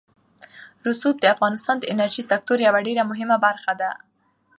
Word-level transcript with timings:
رسوب 0.87 1.15
د 1.19 1.25
افغانستان 1.35 1.75
د 1.79 1.83
انرژۍ 1.93 2.23
سکتور 2.31 2.57
یوه 2.67 2.79
ډېره 2.87 3.03
مهمه 3.11 3.37
برخه 3.45 3.73
ده. 3.81 3.91